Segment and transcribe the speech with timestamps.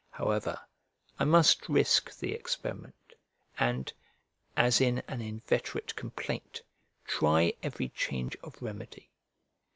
[0.09, 0.59] However,
[1.19, 2.95] I must risk the experiment,
[3.59, 3.93] and,
[4.57, 6.63] as in an inveterate complaint,
[7.05, 9.11] try every change of remedy.